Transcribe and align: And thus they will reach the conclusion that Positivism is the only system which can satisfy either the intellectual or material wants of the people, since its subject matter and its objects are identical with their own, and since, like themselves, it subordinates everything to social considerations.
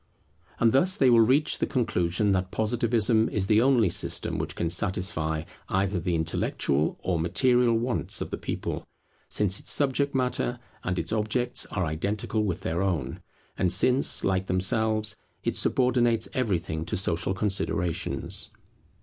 And 0.59 0.71
thus 0.71 0.97
they 0.97 1.11
will 1.11 1.19
reach 1.21 1.59
the 1.59 1.67
conclusion 1.67 2.31
that 2.31 2.49
Positivism 2.49 3.29
is 3.29 3.45
the 3.45 3.61
only 3.61 3.91
system 3.91 4.39
which 4.39 4.55
can 4.55 4.67
satisfy 4.67 5.43
either 5.69 5.99
the 5.99 6.15
intellectual 6.15 6.95
or 7.03 7.19
material 7.19 7.75
wants 7.77 8.19
of 8.19 8.31
the 8.31 8.37
people, 8.39 8.83
since 9.29 9.59
its 9.59 9.69
subject 9.69 10.15
matter 10.15 10.57
and 10.83 10.97
its 10.97 11.13
objects 11.13 11.67
are 11.67 11.85
identical 11.85 12.43
with 12.43 12.61
their 12.61 12.81
own, 12.81 13.19
and 13.59 13.71
since, 13.71 14.23
like 14.23 14.47
themselves, 14.47 15.15
it 15.43 15.55
subordinates 15.55 16.27
everything 16.33 16.83
to 16.85 16.97
social 16.97 17.35
considerations. 17.35 18.49